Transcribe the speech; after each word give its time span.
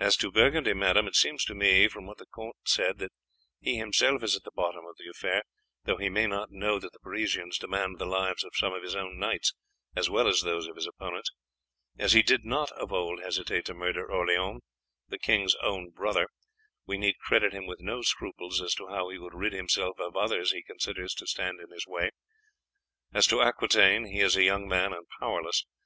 "As 0.00 0.16
to 0.16 0.32
Burgundy, 0.32 0.72
madame, 0.72 1.06
it 1.06 1.14
seems 1.14 1.44
to 1.44 1.54
me 1.54 1.86
from 1.86 2.06
what 2.06 2.16
the 2.16 2.24
count 2.34 2.56
said 2.64 2.96
that 3.00 3.12
he 3.60 3.76
himself 3.76 4.22
is 4.22 4.34
at 4.34 4.44
the 4.44 4.50
bottom 4.50 4.86
of 4.86 4.96
the 4.96 5.10
affair, 5.10 5.42
though 5.84 5.98
he 5.98 6.08
may 6.08 6.26
not 6.26 6.50
know 6.50 6.78
that 6.80 6.94
the 6.94 6.98
Parisians 7.00 7.58
demand 7.58 7.98
the 7.98 8.06
lives 8.06 8.44
of 8.44 8.56
some 8.56 8.72
of 8.72 8.82
his 8.82 8.96
own 8.96 9.18
knights 9.18 9.52
as 9.94 10.08
well 10.08 10.26
as 10.26 10.40
those 10.40 10.66
of 10.68 10.76
his 10.76 10.86
opponents. 10.86 11.30
As 11.98 12.14
he 12.14 12.22
did 12.22 12.46
not 12.46 12.72
of 12.72 12.94
old 12.94 13.20
hesitate 13.20 13.66
to 13.66 13.74
murder 13.74 14.10
Orleans, 14.10 14.62
the 15.08 15.18
king's 15.18 15.54
own 15.56 15.90
brother, 15.90 16.28
we 16.86 16.96
need 16.96 17.18
credit 17.18 17.52
him 17.52 17.66
with 17.66 17.80
no 17.82 18.00
scruples 18.00 18.62
as 18.62 18.74
to 18.76 18.86
how 18.88 19.10
he 19.10 19.18
would 19.18 19.34
rid 19.34 19.52
himself 19.52 20.00
of 20.00 20.16
others 20.16 20.52
he 20.52 20.62
considers 20.62 21.12
to 21.16 21.26
stand 21.26 21.60
in 21.60 21.68
his 21.68 21.86
way. 21.86 22.08
As 23.12 23.26
to 23.26 23.42
Aquitaine, 23.42 24.06
he 24.06 24.20
is 24.20 24.34
a 24.34 24.44
young 24.44 24.66
man 24.66 24.94
and 24.94 25.06
powerless. 25.20 25.66